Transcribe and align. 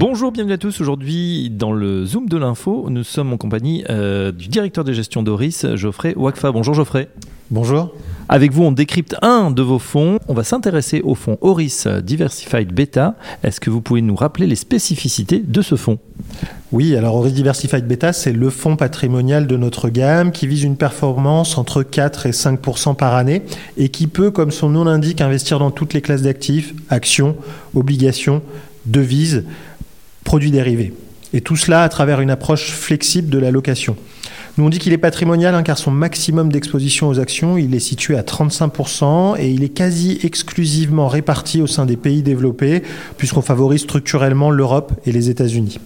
Bonjour, 0.00 0.32
bienvenue 0.32 0.54
à 0.54 0.56
tous. 0.56 0.80
Aujourd'hui, 0.80 1.50
dans 1.50 1.72
le 1.72 2.06
Zoom 2.06 2.26
de 2.26 2.38
l'info, 2.38 2.86
nous 2.88 3.04
sommes 3.04 3.34
en 3.34 3.36
compagnie 3.36 3.84
euh, 3.90 4.32
du 4.32 4.48
directeur 4.48 4.82
de 4.82 4.94
gestion 4.94 5.22
d'Oris, 5.22 5.66
Geoffrey 5.74 6.14
Wakfa. 6.16 6.52
Bonjour 6.52 6.72
Geoffrey. 6.72 7.10
Bonjour. 7.50 7.92
Avec 8.30 8.50
vous, 8.50 8.62
on 8.62 8.72
décrypte 8.72 9.14
un 9.20 9.50
de 9.50 9.60
vos 9.60 9.78
fonds. 9.78 10.18
On 10.26 10.32
va 10.32 10.42
s'intéresser 10.42 11.02
au 11.02 11.14
fonds 11.14 11.36
Oris 11.42 11.86
Diversified 11.86 12.72
Beta. 12.72 13.14
Est-ce 13.42 13.60
que 13.60 13.68
vous 13.68 13.82
pouvez 13.82 14.00
nous 14.00 14.16
rappeler 14.16 14.46
les 14.46 14.56
spécificités 14.56 15.38
de 15.38 15.60
ce 15.60 15.74
fonds? 15.74 15.98
Oui, 16.72 16.96
alors 16.96 17.16
Oris 17.16 17.34
Diversified 17.34 17.86
Beta, 17.86 18.14
c'est 18.14 18.32
le 18.32 18.48
fonds 18.48 18.76
patrimonial 18.76 19.46
de 19.46 19.58
notre 19.58 19.90
gamme 19.90 20.32
qui 20.32 20.46
vise 20.46 20.62
une 20.62 20.78
performance 20.78 21.58
entre 21.58 21.82
4 21.82 22.24
et 22.24 22.30
5% 22.30 22.96
par 22.96 23.16
année 23.16 23.42
et 23.76 23.90
qui 23.90 24.06
peut, 24.06 24.30
comme 24.30 24.50
son 24.50 24.70
nom 24.70 24.84
l'indique, 24.84 25.20
investir 25.20 25.58
dans 25.58 25.70
toutes 25.70 25.92
les 25.92 26.00
classes 26.00 26.22
d'actifs, 26.22 26.72
actions, 26.88 27.36
obligations, 27.74 28.40
devises 28.86 29.44
produits 30.30 30.52
dérivés. 30.52 30.92
Et 31.32 31.40
tout 31.40 31.56
cela 31.56 31.82
à 31.82 31.88
travers 31.88 32.20
une 32.20 32.30
approche 32.30 32.70
flexible 32.70 33.30
de 33.30 33.38
la 33.40 33.50
location. 33.50 33.96
Nous 34.56 34.64
on 34.64 34.68
dit 34.68 34.78
qu'il 34.78 34.92
est 34.92 34.98
patrimonial 34.98 35.56
hein, 35.56 35.64
car 35.64 35.76
son 35.76 35.90
maximum 35.90 36.52
d'exposition 36.52 37.08
aux 37.08 37.18
actions, 37.18 37.58
il 37.58 37.74
est 37.74 37.80
situé 37.80 38.16
à 38.16 38.22
35% 38.22 39.40
et 39.40 39.50
il 39.50 39.64
est 39.64 39.70
quasi 39.70 40.20
exclusivement 40.22 41.08
réparti 41.08 41.60
au 41.60 41.66
sein 41.66 41.84
des 41.84 41.96
pays 41.96 42.22
développés 42.22 42.84
puisqu'on 43.16 43.42
favorise 43.42 43.80
structurellement 43.80 44.52
l'Europe 44.52 44.92
et 45.04 45.10
les 45.10 45.30
États-Unis. 45.30 45.80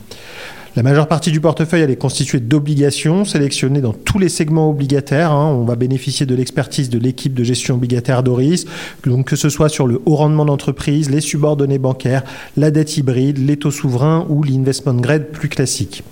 La 0.77 0.83
majeure 0.83 1.07
partie 1.07 1.31
du 1.31 1.41
portefeuille, 1.41 1.83
elle 1.83 1.93
est 1.93 1.97
constituée 1.97 2.41
d'obligations 2.41 3.25
sélectionnées 3.25 3.81
dans 3.81 3.93
tous 3.93 4.19
les 4.19 4.29
segments 4.29 4.71
obligataires. 4.71 5.31
Hein. 5.31 5.55
On 5.55 5.63
va 5.63 5.77
bénéficier 5.77 6.27
de 6.27 6.35
l'expertise 6.35 6.91
de 6.91 6.99
l'équipe 6.99 7.33
de 7.33 7.45
gestion 7.45 7.77
obligataire 7.77 8.25
d'Oris, 8.25 8.67
donc 9.07 9.29
que 9.29 9.37
ce 9.37 9.51
soit 9.51 9.69
sur 9.69 9.87
le 9.87 10.03
haut 10.05 10.17
rendement 10.17 10.45
d'entreprise, 10.45 11.11
les 11.11 11.21
subordonnés 11.21 11.79
bancaires, 11.79 12.25
la 12.57 12.73
dette 12.73 12.97
hybride, 12.97 13.39
les 13.39 13.57
taux 13.57 13.71
souverains 13.71 14.27
ou 14.29 14.43
l'investment 14.43 14.95
grade 14.95 15.29
plus 15.29 15.49
classique. 15.49 16.03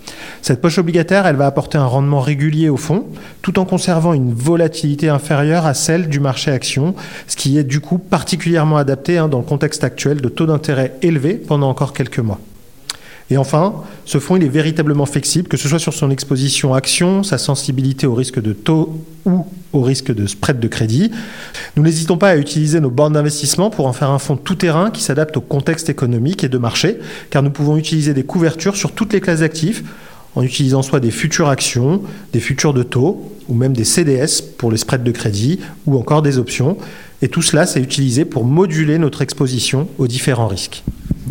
Cette 0.41 0.61
poche 0.61 0.77
obligataire, 0.77 1.27
elle 1.27 1.35
va 1.35 1.45
apporter 1.45 1.77
un 1.77 1.85
rendement 1.85 2.21
régulier 2.21 2.69
au 2.69 2.77
fonds, 2.77 3.07
tout 3.41 3.59
en 3.59 3.65
conservant 3.65 4.13
une 4.13 4.33
volatilité 4.33 5.09
inférieure 5.09 5.65
à 5.65 5.73
celle 5.73 6.07
du 6.07 6.21
marché 6.21 6.51
action, 6.51 6.95
ce 7.27 7.35
qui 7.35 7.57
est 7.57 7.65
du 7.65 7.81
coup 7.81 7.97
particulièrement 7.97 8.77
adapté 8.77 9.17
hein, 9.17 9.27
dans 9.27 9.39
le 9.39 9.43
contexte 9.43 9.83
actuel 9.83 10.21
de 10.21 10.29
taux 10.29 10.45
d'intérêt 10.45 10.93
élevés 11.01 11.33
pendant 11.33 11.67
encore 11.67 11.91
quelques 11.91 12.19
mois. 12.19 12.39
Et 13.29 13.37
enfin, 13.37 13.73
ce 14.05 14.19
fonds 14.19 14.35
il 14.35 14.43
est 14.43 14.49
véritablement 14.49 15.05
flexible, 15.05 15.47
que 15.47 15.57
ce 15.57 15.67
soit 15.67 15.79
sur 15.79 15.93
son 15.93 16.11
exposition 16.11 16.73
action, 16.73 17.23
sa 17.23 17.37
sensibilité 17.37 18.05
au 18.05 18.13
risque 18.13 18.41
de 18.41 18.53
taux 18.53 19.01
ou 19.25 19.45
au 19.71 19.81
risque 19.81 20.13
de 20.13 20.27
spread 20.27 20.59
de 20.59 20.67
crédit. 20.67 21.11
Nous 21.75 21.83
n'hésitons 21.83 22.17
pas 22.17 22.29
à 22.29 22.35
utiliser 22.35 22.79
nos 22.79 22.91
bornes 22.91 23.13
d'investissement 23.13 23.69
pour 23.69 23.87
en 23.87 23.93
faire 23.93 24.11
un 24.11 24.19
fonds 24.19 24.37
tout-terrain 24.37 24.91
qui 24.91 25.01
s'adapte 25.01 25.37
au 25.37 25.41
contexte 25.41 25.89
économique 25.89 26.43
et 26.43 26.49
de 26.49 26.57
marché, 26.57 26.99
car 27.29 27.41
nous 27.41 27.49
pouvons 27.49 27.77
utiliser 27.77 28.13
des 28.13 28.23
couvertures 28.23 28.75
sur 28.75 28.91
toutes 28.91 29.13
les 29.13 29.21
classes 29.21 29.39
d'actifs 29.39 29.83
en 30.35 30.41
utilisant 30.41 30.81
soit 30.81 30.99
des 30.99 31.11
futures 31.11 31.49
actions, 31.49 32.01
des 32.31 32.39
futurs 32.39 32.73
de 32.73 32.83
taux, 32.83 33.31
ou 33.49 33.53
même 33.53 33.73
des 33.73 33.83
CDS 33.83 34.41
pour 34.57 34.71
les 34.71 34.77
spreads 34.77 35.03
de 35.03 35.11
crédit, 35.11 35.59
ou 35.85 35.97
encore 35.97 36.21
des 36.21 36.37
options. 36.37 36.77
Et 37.23 37.29
tout 37.29 37.41
cela, 37.41 37.65
c'est 37.65 37.79
utilisé 37.79 38.25
pour 38.25 38.43
moduler 38.43 38.97
notre 38.97 39.21
exposition 39.21 39.87
aux 39.97 40.07
différents 40.07 40.47
risques. 40.47 40.83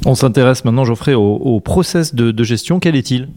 On 0.06 0.14
s'intéresse 0.14 0.64
maintenant, 0.64 0.86
Geoffrey, 0.86 1.12
au, 1.12 1.60
process 1.60 2.14
de, 2.14 2.42
gestion. 2.42 2.80
Quel 2.80 2.96
est-il? 2.96 3.28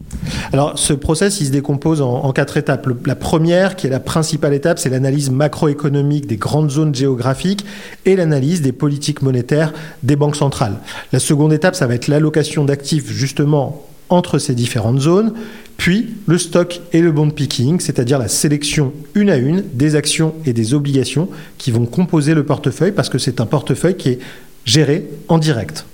Alors, 0.54 0.80
ce 0.80 0.94
process, 0.94 1.42
il 1.42 1.48
se 1.48 1.52
décompose 1.52 2.02
en, 2.02 2.32
quatre 2.32 2.56
étapes. 2.56 2.88
la 3.06 3.16
première, 3.18 3.76
qui 3.76 3.88
est 3.88 3.90
la 3.90 4.00
principale 4.00 4.54
étape, 4.54 4.80
c'est 4.80 4.90
l'analyse 4.90 5.32
macroéconomique 5.32 6.28
des 6.28 6.38
grandes 6.38 6.72
zones 6.72 6.96
géographiques 6.96 7.66
et 8.06 8.16
l'analyse 8.16 8.62
des 8.62 8.72
politiques 8.72 9.22
monétaires 9.22 9.74
des 10.04 10.16
banques 10.16 10.38
centrales. 10.38 10.78
La 11.12 11.20
seconde 11.20 11.52
étape, 11.52 11.76
ça 11.76 11.88
va 11.88 11.94
être 11.96 12.08
l'allocation 12.08 12.64
d'actifs, 12.64 13.12
justement, 13.12 13.86
entre 14.10 14.40
ces 14.40 14.56
différentes 14.56 15.00
zones. 15.00 15.34
Puis 15.78 16.08
le 16.26 16.38
stock 16.38 16.82
et 16.94 17.02
le 17.02 17.12
bond 17.12 17.30
picking, 17.30 17.80
c'est-à-dire 17.80 18.18
la 18.18 18.28
sélection 18.28 18.94
une 19.14 19.30
à 19.30 19.38
une 19.38 19.64
des 19.74 19.96
actions 19.96 20.34
et 20.46 20.54
des 20.54 20.74
obligations 20.74 21.30
qui 21.58 21.72
vont 21.72 21.86
composer 21.86 22.34
le 22.34 22.44
portefeuille 22.44 22.94
parce 22.94 23.10
que 23.10 23.18
c'est 23.18 23.42
un 23.42 23.46
portefeuille 23.46 23.98
qui 23.98 24.10
est 24.10 24.20
géré 24.64 25.10
en 25.28 25.38
direct. 25.38 25.86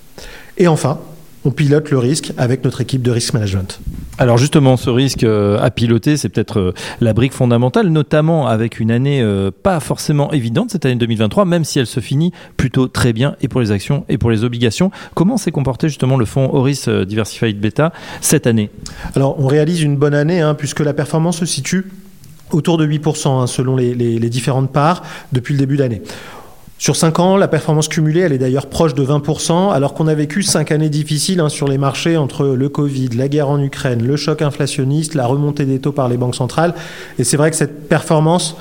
Et 0.58 0.68
enfin, 0.68 1.00
on 1.44 1.52
pilote 1.52 1.90
le 1.90 1.98
risque 1.98 2.34
avec 2.38 2.64
notre 2.64 2.82
équipe 2.82 3.02
de 3.02 3.12
risk 3.12 3.34
management. 3.34 3.80
Alors 4.18 4.38
justement, 4.38 4.78
ce 4.78 4.90
risque 4.90 5.24
euh, 5.24 5.58
à 5.60 5.72
piloter, 5.72 6.18
c'est 6.18 6.30
peut-être 6.30 6.60
euh, 6.60 6.74
la 7.00 7.14
brique 7.14 7.34
fondamentale, 7.34 7.88
notamment 7.88 8.48
avec 8.48 8.80
une 8.80 8.92
année 8.92 9.22
euh, 9.22 9.50
pas 9.52 9.80
forcément 9.80 10.32
évidente, 10.32 10.72
cette 10.72 10.86
année 10.86 10.96
2023, 10.96 11.46
même 11.46 11.64
si 11.64 11.80
elle 11.80 11.88
se 11.88 12.00
finit 12.00 12.32
plutôt 12.58 12.88
très 12.88 13.14
bien 13.14 13.36
et 13.42 13.48
pour 13.48 13.62
les 13.62 13.72
actions 13.72 14.06
et 14.10 14.18
pour 14.18 14.30
les 14.30 14.44
obligations. 14.44 14.92
Comment 15.16 15.38
s'est 15.38 15.52
comporté 15.52 15.88
justement 15.88 16.18
le 16.18 16.26
fonds 16.26 16.54
Horis 16.54 16.88
Diversified 16.88 17.60
Beta 17.60 17.92
cette 18.22 18.46
année? 18.46 18.70
Alors 19.16 19.40
on 19.40 19.48
réalise 19.48 19.82
une 19.82 19.98
bonne 19.98 20.14
année, 20.14 20.42
hein, 20.42 20.54
puisque 20.54 20.82
la 20.82 20.94
performance 20.94 21.40
se 21.40 21.46
situe 21.46 21.86
autour 22.52 22.78
de 22.78 22.86
8% 22.86 23.42
hein, 23.42 23.48
selon 23.48 23.76
les, 23.76 23.96
les 23.96 24.30
différentes 24.30 24.72
parts 24.72 25.04
depuis 25.32 25.54
le 25.54 25.60
début 25.60 25.78
d'année. 25.78 26.02
Sur 26.82 26.96
5 26.96 27.20
ans, 27.20 27.38
la 27.38 27.48
performance 27.48 27.88
cumulée, 27.88 28.22
elle 28.22 28.34
est 28.34 28.40
d'ailleurs 28.40 28.66
proche 28.66 28.96
de 28.96 29.06
20%, 29.06 29.72
alors 29.72 29.94
qu'on 29.94 30.08
a 30.08 30.16
vécu 30.16 30.42
5 30.42 30.72
années 30.72 30.90
difficiles 30.90 31.40
hein, 31.40 31.48
sur 31.48 31.68
les 31.68 31.78
marchés 31.78 32.18
entre 32.18 32.44
le 32.44 32.70
Covid, 32.70 33.10
la 33.10 33.28
guerre 33.28 33.50
en 33.50 33.62
Ukraine, 33.62 34.04
le 34.04 34.16
choc 34.16 34.42
inflationniste, 34.42 35.14
la 35.14 35.28
remontée 35.28 35.66
des 35.66 35.78
taux 35.78 35.92
par 35.92 36.10
les 36.10 36.18
banques 36.18 36.34
centrales. 36.34 36.74
Et 37.20 37.24
c'est 37.24 37.38
vrai 37.38 37.52
que 37.52 37.56
cette 37.56 37.88
performance, 37.88 38.56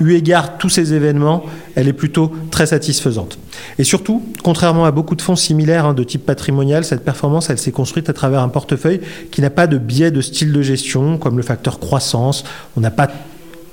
eu 0.00 0.14
égard 0.14 0.58
tous 0.58 0.68
ces 0.68 0.94
événements, 0.94 1.44
elle 1.76 1.86
est 1.86 1.92
plutôt 1.92 2.32
très 2.50 2.66
satisfaisante. 2.66 3.38
Et 3.78 3.84
surtout, 3.84 4.20
contrairement 4.42 4.84
à 4.84 4.90
beaucoup 4.90 5.14
de 5.14 5.22
fonds 5.22 5.36
similaires 5.36 5.86
hein, 5.86 5.94
de 5.94 6.02
type 6.02 6.26
patrimonial, 6.26 6.84
cette 6.84 7.04
performance, 7.04 7.50
elle 7.50 7.58
s'est 7.58 7.70
construite 7.70 8.10
à 8.10 8.12
travers 8.12 8.40
un 8.40 8.48
portefeuille 8.48 9.00
qui 9.30 9.42
n'a 9.42 9.50
pas 9.50 9.68
de 9.68 9.78
biais 9.78 10.10
de 10.10 10.22
style 10.22 10.52
de 10.52 10.62
gestion, 10.62 11.18
comme 11.18 11.36
le 11.36 11.44
facteur 11.44 11.78
croissance. 11.78 12.42
On 12.76 12.80
n'a 12.80 12.90
pas 12.90 13.08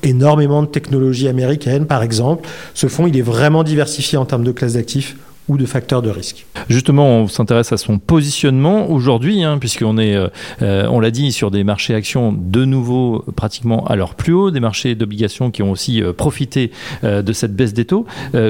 énormément 0.03 0.61
de 0.61 0.67
technologies 0.67 1.27
américaines, 1.27 1.85
par 1.85 2.03
exemple. 2.03 2.47
Ce 2.73 2.87
fonds, 2.87 3.07
il 3.07 3.17
est 3.17 3.21
vraiment 3.21 3.63
diversifié 3.63 4.17
en 4.17 4.25
termes 4.25 4.43
de 4.43 4.51
classes 4.51 4.73
d'actifs 4.73 5.15
ou 5.47 5.57
de 5.57 5.65
facteurs 5.65 6.01
de 6.01 6.09
risque. 6.09 6.45
Justement, 6.69 7.21
on 7.21 7.27
s'intéresse 7.27 7.71
à 7.71 7.77
son 7.77 7.99
positionnement 7.99 8.89
aujourd'hui, 8.89 9.43
hein, 9.43 9.57
puisqu'on 9.59 9.97
est, 9.97 10.15
euh, 10.15 10.27
euh, 10.61 10.87
on 10.89 10.99
l'a 10.99 11.11
dit, 11.11 11.31
sur 11.31 11.51
des 11.51 11.63
marchés 11.63 11.93
actions 11.93 12.33
de 12.37 12.65
nouveau 12.65 13.23
pratiquement 13.35 13.85
à 13.87 13.95
leur 13.95 14.15
plus 14.15 14.33
haut, 14.33 14.51
des 14.51 14.59
marchés 14.59 14.95
d'obligations 14.95 15.51
qui 15.51 15.63
ont 15.63 15.71
aussi 15.71 16.01
euh, 16.01 16.13
profité 16.13 16.71
de 17.03 17.33
cette 17.33 17.55
baisse 17.55 17.73
des 17.73 17.85
taux. 17.85 18.05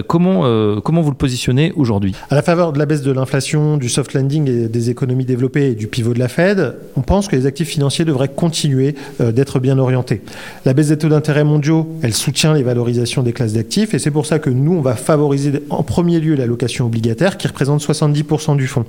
comment, 0.07 0.79
comment 0.81 1.01
vous 1.01 1.11
le 1.11 1.15
positionnez 1.15 1.71
aujourd'hui? 1.75 2.13
À 2.29 2.35
la 2.35 2.41
faveur 2.41 2.73
de 2.73 2.79
la 2.79 2.85
baisse 2.85 3.01
de 3.01 3.11
l'inflation, 3.11 3.77
du 3.77 3.89
soft 3.89 4.13
landing 4.13 4.49
et 4.49 4.67
des 4.67 4.89
économies 4.89 5.25
développées 5.25 5.71
et 5.71 5.75
du 5.75 5.87
pivot 5.87 6.13
de 6.13 6.19
la 6.19 6.27
Fed, 6.27 6.75
on 6.95 7.01
pense 7.01 7.27
que 7.27 7.35
les 7.35 7.45
actifs 7.45 7.69
financiers 7.69 8.05
devraient 8.05 8.29
continuer 8.29 8.95
d'être 9.19 9.59
bien 9.59 9.77
orientés. 9.77 10.21
La 10.65 10.73
baisse 10.73 10.89
des 10.89 10.97
taux 10.97 11.09
d'intérêt 11.09 11.43
mondiaux, 11.43 11.87
elle 12.01 12.13
soutient 12.13 12.53
les 12.53 12.63
valorisations 12.63 13.23
des 13.23 13.33
classes 13.33 13.53
d'actifs 13.53 13.93
et 13.93 13.99
c'est 13.99 14.11
pour 14.11 14.25
ça 14.25 14.39
que 14.39 14.49
nous, 14.49 14.73
on 14.73 14.81
va 14.81 14.95
favoriser 14.95 15.51
en 15.69 15.83
premier 15.83 16.19
lieu 16.19 16.35
l'allocation 16.35 16.86
obligataire 16.87 17.37
qui 17.37 17.47
représente 17.47 17.81
70% 17.81 18.57
du 18.57 18.67
fonds. 18.67 18.85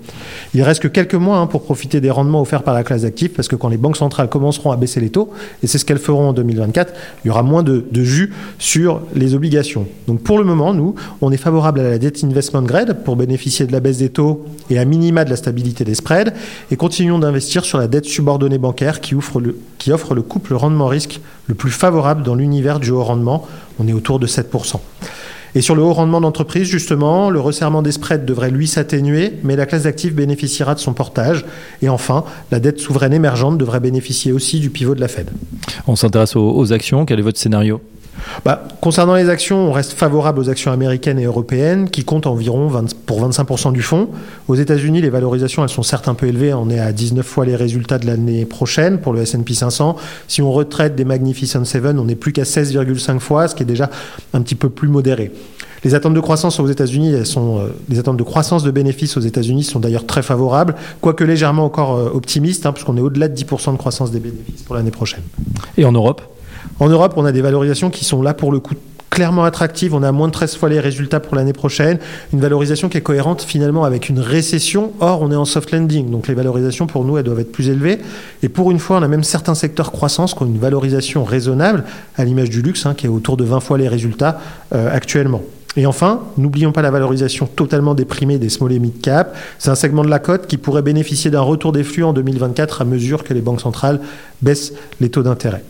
Il 0.54 0.62
reste 0.62 0.82
que 0.82 0.88
quelques 0.88 1.14
mois 1.14 1.38
hein, 1.38 1.46
pour 1.46 1.62
profiter 1.62 2.00
des 2.00 2.10
rendements 2.10 2.40
offerts 2.40 2.62
par 2.62 2.74
la 2.74 2.82
classe 2.82 3.02
d'actifs 3.02 3.34
parce 3.34 3.48
que 3.48 3.56
quand 3.56 3.68
les 3.68 3.76
banques 3.76 3.96
centrales 3.96 4.28
commenceront 4.28 4.70
à 4.70 4.76
baisser 4.76 5.00
les 5.00 5.10
taux, 5.10 5.30
et 5.62 5.66
c'est 5.66 5.78
ce 5.78 5.84
qu'elles 5.84 5.98
feront 5.98 6.30
en 6.30 6.32
2024, 6.32 6.94
il 7.24 7.28
y 7.28 7.30
aura 7.30 7.42
moins 7.42 7.62
de, 7.62 7.84
jus 7.92 8.32
sur 8.58 9.02
les 9.14 9.34
obligations. 9.34 9.86
Donc 10.06 10.22
pour 10.22 10.38
le 10.38 10.44
moment, 10.44 10.72
nous, 10.72 10.94
on 11.20 11.32
est 11.32 11.36
favorable 11.36 11.80
à 11.80 11.90
la 11.90 11.98
dette 11.98 12.22
investment 12.24 12.62
grade 12.62 13.04
pour 13.04 13.16
bénéficier 13.16 13.66
de 13.66 13.72
la 13.72 13.80
baisse 13.80 13.98
des 13.98 14.08
taux 14.08 14.46
et 14.70 14.78
à 14.78 14.84
minima 14.84 15.24
de 15.24 15.30
la 15.30 15.36
stabilité 15.36 15.84
des 15.84 15.94
spreads 15.94 16.32
et 16.70 16.76
continuons 16.76 17.18
d'investir 17.18 17.64
sur 17.64 17.78
la 17.78 17.88
dette 17.88 18.04
subordonnée 18.04 18.58
bancaire 18.58 19.00
qui 19.00 19.14
offre 19.14 19.40
le, 19.40 19.58
qui 19.78 19.92
offre 19.92 20.14
le 20.14 20.22
couple 20.22 20.54
rendement-risque 20.54 21.20
le 21.46 21.54
plus 21.54 21.70
favorable 21.70 22.22
dans 22.22 22.34
l'univers 22.34 22.78
du 22.78 22.90
haut 22.90 23.02
rendement. 23.02 23.46
On 23.78 23.88
est 23.88 23.92
autour 23.92 24.18
de 24.18 24.26
7%. 24.26 24.80
Et 25.58 25.60
sur 25.60 25.74
le 25.74 25.82
haut 25.82 25.92
rendement 25.92 26.20
d'entreprise, 26.20 26.68
justement, 26.68 27.30
le 27.30 27.40
resserrement 27.40 27.82
des 27.82 27.90
spreads 27.90 28.24
devrait 28.24 28.52
lui 28.52 28.68
s'atténuer, 28.68 29.32
mais 29.42 29.56
la 29.56 29.66
classe 29.66 29.82
d'actifs 29.82 30.14
bénéficiera 30.14 30.76
de 30.76 30.78
son 30.78 30.92
portage. 30.92 31.44
Et 31.82 31.88
enfin, 31.88 32.22
la 32.52 32.60
dette 32.60 32.78
souveraine 32.78 33.12
émergente 33.12 33.58
devrait 33.58 33.80
bénéficier 33.80 34.30
aussi 34.30 34.60
du 34.60 34.70
pivot 34.70 34.94
de 34.94 35.00
la 35.00 35.08
Fed. 35.08 35.30
On 35.88 35.96
s'intéresse 35.96 36.36
aux, 36.36 36.72
actions. 36.72 37.04
Quel 37.06 37.18
est 37.18 37.22
votre 37.22 37.40
scénario? 37.40 37.80
Bah, 38.44 38.66
concernant 38.80 39.14
les 39.14 39.28
actions, 39.28 39.68
on 39.68 39.72
reste 39.72 39.92
favorable 39.92 40.38
aux 40.40 40.50
actions 40.50 40.72
américaines 40.72 41.18
et 41.18 41.24
européennes 41.24 41.90
qui 41.90 42.04
comptent 42.04 42.26
environ 42.26 42.70
pour 43.06 43.28
25% 43.28 43.72
du 43.72 43.82
fonds. 43.82 44.08
Aux 44.48 44.54
États-Unis, 44.54 45.00
les 45.00 45.10
valorisations 45.10 45.62
elles 45.62 45.68
sont 45.68 45.82
certes 45.82 46.08
un 46.08 46.14
peu 46.14 46.26
élevées. 46.26 46.54
On 46.54 46.70
est 46.70 46.80
à 46.80 46.92
19 46.92 47.24
fois 47.26 47.44
les 47.44 47.56
résultats 47.56 47.98
de 47.98 48.06
l'année 48.06 48.44
prochaine 48.44 48.98
pour 48.98 49.12
le 49.12 49.22
S&P 49.22 49.54
500. 49.54 49.96
Si 50.26 50.42
on 50.42 50.52
retraite 50.52 50.94
des 50.94 51.04
Magnificent 51.04 51.64
Seven, 51.64 51.98
on 51.98 52.04
n'est 52.04 52.14
plus 52.14 52.32
qu'à 52.32 52.42
16,5 52.42 53.18
fois, 53.18 53.48
ce 53.48 53.54
qui 53.54 53.62
est 53.62 53.66
déjà 53.66 53.90
un 54.34 54.42
petit 54.42 54.54
peu 54.54 54.68
plus 54.68 54.88
modéré. 54.88 55.32
Les 55.84 55.94
attentes 55.94 56.14
de 56.14 56.20
croissance 56.20 56.58
aux 56.58 56.66
États-Unis, 56.66 57.24
sont, 57.24 57.60
euh, 57.60 57.68
les 57.88 57.98
attentes 57.98 58.16
de 58.16 58.22
croissance 58.24 58.64
de 58.64 58.70
bénéfices 58.70 59.16
aux 59.16 59.20
États-Unis 59.20 59.62
sont 59.62 59.78
d'ailleurs 59.78 60.06
très 60.06 60.22
favorables, 60.22 60.74
quoique 61.00 61.22
légèrement 61.22 61.64
encore 61.64 61.96
euh, 61.96 62.10
optimistes, 62.12 62.66
hein, 62.66 62.72
puisqu'on 62.72 62.96
est 62.96 63.00
au-delà 63.00 63.28
de 63.28 63.36
10% 63.36 63.72
de 63.72 63.76
croissance 63.76 64.10
des 64.10 64.18
bénéfices 64.18 64.62
pour 64.62 64.74
l'année 64.74 64.90
prochaine. 64.90 65.22
Et 65.76 65.84
en 65.84 65.92
Europe? 65.92 66.22
En 66.80 66.88
Europe, 66.88 67.14
on 67.16 67.24
a 67.24 67.32
des 67.32 67.42
valorisations 67.42 67.90
qui 67.90 68.04
sont 68.04 68.22
là 68.22 68.34
pour 68.34 68.52
le 68.52 68.60
coup 68.60 68.74
clairement 69.10 69.44
attractive. 69.44 69.94
On 69.94 70.02
a 70.02 70.12
moins 70.12 70.28
de 70.28 70.32
13 70.32 70.56
fois 70.56 70.68
les 70.68 70.80
résultats 70.80 71.20
pour 71.20 71.34
l'année 71.34 71.52
prochaine. 71.52 71.98
Une 72.32 72.40
valorisation 72.40 72.88
qui 72.88 72.98
est 72.98 73.02
cohérente 73.02 73.42
finalement 73.42 73.84
avec 73.84 74.08
une 74.08 74.20
récession. 74.20 74.92
Or, 75.00 75.22
on 75.22 75.32
est 75.32 75.36
en 75.36 75.44
soft 75.44 75.72
landing. 75.72 76.10
Donc 76.10 76.28
les 76.28 76.34
valorisations 76.34 76.86
pour 76.86 77.04
nous, 77.04 77.18
elles 77.18 77.24
doivent 77.24 77.40
être 77.40 77.52
plus 77.52 77.68
élevées. 77.68 77.98
Et 78.42 78.48
pour 78.48 78.70
une 78.70 78.78
fois, 78.78 78.98
on 78.98 79.02
a 79.02 79.08
même 79.08 79.24
certains 79.24 79.54
secteurs 79.54 79.92
croissance 79.92 80.34
qui 80.34 80.42
ont 80.42 80.46
une 80.46 80.58
valorisation 80.58 81.24
raisonnable, 81.24 81.84
à 82.16 82.24
l'image 82.24 82.50
du 82.50 82.62
luxe, 82.62 82.86
hein, 82.86 82.94
qui 82.94 83.06
est 83.06 83.08
autour 83.08 83.36
de 83.36 83.44
20 83.44 83.60
fois 83.60 83.76
les 83.76 83.88
résultats 83.88 84.40
euh, 84.72 84.94
actuellement. 84.94 85.42
Et 85.76 85.86
enfin, 85.86 86.22
n'oublions 86.36 86.72
pas 86.72 86.82
la 86.82 86.90
valorisation 86.90 87.46
totalement 87.46 87.94
déprimée 87.94 88.38
des 88.38 88.48
small 88.48 88.72
et 88.72 88.78
mid 88.78 89.00
cap. 89.00 89.36
C'est 89.58 89.70
un 89.70 89.74
segment 89.74 90.02
de 90.02 90.10
la 90.10 90.18
cote 90.18 90.46
qui 90.46 90.56
pourrait 90.56 90.82
bénéficier 90.82 91.30
d'un 91.30 91.40
retour 91.40 91.72
des 91.72 91.84
flux 91.84 92.04
en 92.04 92.12
2024 92.12 92.82
à 92.82 92.84
mesure 92.84 93.22
que 93.22 93.34
les 93.34 93.40
banques 93.40 93.60
centrales 93.60 94.00
baissent 94.42 94.72
les 95.00 95.10
taux 95.10 95.22
d'intérêt. 95.22 95.62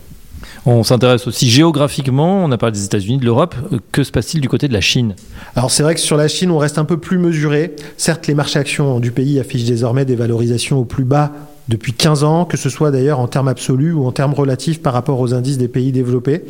On 0.65 0.83
s'intéresse 0.83 1.27
aussi 1.27 1.49
géographiquement, 1.49 2.43
on 2.43 2.51
a 2.51 2.57
parlé 2.57 2.73
des 2.73 2.85
États-Unis, 2.85 3.17
de 3.17 3.25
l'Europe. 3.25 3.55
Que 3.91 4.03
se 4.03 4.11
passe-t-il 4.11 4.41
du 4.41 4.49
côté 4.49 4.67
de 4.67 4.73
la 4.73 4.81
Chine? 4.81 5.15
Alors 5.55 5.71
c'est 5.71 5.83
vrai 5.83 5.95
que 5.95 6.01
sur 6.01 6.17
la 6.17 6.27
Chine, 6.27 6.51
on 6.51 6.57
reste 6.57 6.77
un 6.77 6.85
peu 6.85 6.97
plus 6.97 7.17
mesuré. 7.17 7.75
Certes, 7.97 8.27
les 8.27 8.33
marchés 8.33 8.59
actions 8.59 8.99
du 8.99 9.11
pays 9.11 9.39
affichent 9.39 9.65
désormais 9.65 10.05
des 10.05 10.15
valorisations 10.15 10.77
au 10.79 10.85
plus 10.85 11.05
bas 11.05 11.31
depuis 11.69 11.93
15 11.93 12.23
ans, 12.23 12.45
que 12.45 12.57
ce 12.57 12.67
soit 12.67 12.89
d'ailleurs 12.89 13.19
en 13.19 13.27
termes 13.27 13.47
absolus 13.47 13.93
ou 13.93 14.05
en 14.05 14.11
termes 14.11 14.33
relatifs 14.33 14.81
par 14.81 14.91
rapport 14.91 15.19
aux 15.19 15.35
indices 15.35 15.59
des 15.59 15.67
pays 15.67 15.91
développés. 15.91 16.43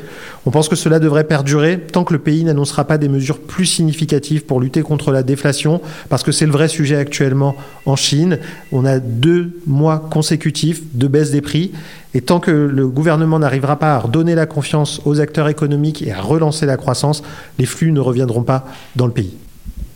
On 0.45 0.51
pense 0.51 0.69
que 0.69 0.77
cela 0.77 0.98
devrait 0.98 1.25
perdurer 1.25 1.77
tant 1.77 2.06
que 2.06 2.13
le 2.13 2.19
pays 2.19 2.45
n'annoncera 2.45 2.86
pas 2.86 2.98
des 2.98 3.10
mesures 3.10 3.39
plus 3.39 3.66
significatives 3.66 4.45
pour 4.45 4.62
lutter 4.62 4.81
contre 4.81 5.12
la 5.12 5.21
déflation, 5.21 5.81
parce 6.07 6.24
que 6.24 6.31
c'est 6.31 6.45
le 6.45 6.54
vrai 6.54 6.69
sujet 6.69 6.95
actuellement 6.95 7.57
en 7.86 7.98
Chine. 7.98 8.39
On 8.71 8.86
a 8.86 9.00
deux 9.00 9.51
mois 9.68 10.00
consécutifs 10.10 10.83
de 10.94 11.07
baisse 11.07 11.31
des 11.31 11.42
prix, 11.42 11.74
et 12.13 12.21
tant 12.21 12.39
que 12.39 12.51
le 12.51 12.88
gouvernement 12.88 13.39
n'arrivera 13.39 13.77
pas 13.77 13.95
à 13.95 14.00
redonner 14.00 14.36
la 14.36 14.45
confiance 14.45 15.01
aux 15.04 15.19
acteurs 15.19 15.50
économiques 15.50 16.01
et 16.01 16.13
à 16.13 16.21
relancer 16.21 16.66
la 16.66 16.77
croissance, 16.77 17.24
les 17.60 17.66
flux 17.66 17.92
ne 17.92 18.00
reviendront 18.00 18.44
pas 18.44 18.66
dans 18.95 19.06
le 19.06 19.12
pays. 19.12 19.33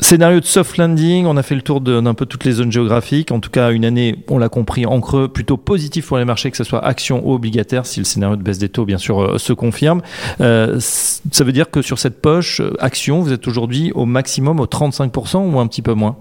Scénario 0.04 0.42
de 0.42 0.46
soft 0.46 0.76
landing, 0.76 1.26
on 1.28 1.38
a 1.38 1.44
fait 1.44 1.56
le 1.56 1.62
tour 1.62 1.80
d'un 1.80 2.14
peu 2.14 2.26
toutes 2.26 2.44
les 2.44 2.52
zones 2.52 2.74
géographiques. 2.74 3.32
En 3.32 3.40
tout 3.40 3.50
cas, 3.50 3.72
une 3.72 3.86
année, 3.86 4.18
on 4.28 4.38
l'a 4.38 4.50
compris, 4.50 4.86
en 4.86 5.00
creux, 5.00 5.30
plutôt 5.30 5.56
positif 5.56 6.08
pour 6.08 6.18
les 6.18 6.26
marchés, 6.26 6.52
que 6.52 6.58
ce 6.58 6.66
soit 6.66 6.86
action 6.86 7.26
ou 7.26 7.34
obligataire, 7.34 7.86
si 7.86 8.02
le 8.02 8.04
scénario 8.04 8.36
de 8.36 8.44
baisse 8.44 8.58
des 8.58 8.68
taux, 8.68 8.84
bien 8.84 8.98
sûr, 8.98 9.22
euh, 9.22 9.38
se 9.38 9.54
confirme. 9.54 10.02
Euh, 10.42 10.78
ça 10.82 11.46
veut 11.46 11.54
dire 11.54 11.72
que 11.72 11.82
sur 11.82 12.00
cette 12.00 12.22
poche, 12.22 12.60
euh, 12.60 12.74
action, 12.82 13.22
vous 13.22 13.32
êtes 13.32 13.48
aujourd'hui 13.48 13.94
au 13.96 14.06
maximum 14.06 14.60
au 14.60 14.66
35% 14.66 15.38
ou 15.38 15.58
un 15.58 15.68
petit 15.68 15.82
peu 15.82 15.94
moins? 15.94 16.18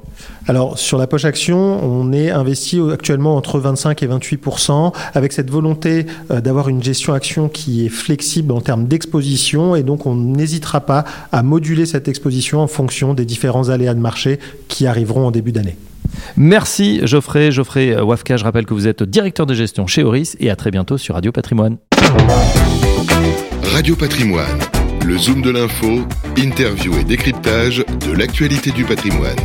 Alors, 0.46 0.78
sur 0.78 0.96
la 0.96 1.08
poche 1.08 1.24
action, 1.24 1.84
on 1.84 2.12
est 2.12 2.30
investi 2.30 2.80
actuellement 2.92 3.34
entre 3.34 3.58
25 3.58 4.00
et 4.04 4.06
28%, 4.06 4.92
avec 5.12 5.32
cette 5.32 5.50
volonté 5.50 6.06
d'avoir 6.30 6.68
une 6.68 6.84
gestion 6.84 7.14
action 7.14 7.48
qui 7.48 7.84
est 7.84 7.88
flexible 7.88 8.52
en 8.52 8.60
termes 8.60 8.86
d'exposition, 8.86 9.74
et 9.74 9.82
donc 9.82 10.06
on 10.06 10.14
n'hésitera 10.14 10.82
pas 10.82 11.04
à 11.32 11.42
moduler 11.42 11.84
cette 11.84 12.06
exposition 12.06 12.60
en 12.60 12.68
fonction 12.68 13.12
des 13.12 13.24
différents 13.24 13.71
aléas 13.72 13.94
de 13.94 14.00
marché 14.00 14.38
qui 14.68 14.86
arriveront 14.86 15.26
en 15.26 15.30
début 15.30 15.52
d'année. 15.52 15.76
Merci 16.36 17.00
Geoffrey. 17.04 17.50
Geoffrey 17.50 18.00
Wafka, 18.00 18.36
je 18.36 18.44
rappelle 18.44 18.66
que 18.66 18.74
vous 18.74 18.86
êtes 18.86 19.02
directeur 19.02 19.46
de 19.46 19.54
gestion 19.54 19.86
chez 19.86 20.02
Oris 20.02 20.36
et 20.40 20.50
à 20.50 20.56
très 20.56 20.70
bientôt 20.70 20.98
sur 20.98 21.14
Radio 21.14 21.32
Patrimoine. 21.32 21.78
Radio 23.64 23.96
Patrimoine, 23.96 24.58
le 25.04 25.16
zoom 25.16 25.42
de 25.42 25.50
l'info, 25.50 26.02
interview 26.36 26.98
et 26.98 27.04
décryptage 27.04 27.84
de 28.06 28.12
l'actualité 28.12 28.70
du 28.70 28.84
patrimoine. 28.84 29.36